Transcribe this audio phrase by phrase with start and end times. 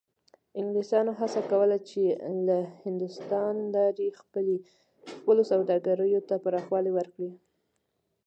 [0.59, 2.01] انګلیسانو هڅه کوله چې
[2.47, 7.31] له هندوستان لارې خپلو سوداګریو ته پراخوالی ورکړي.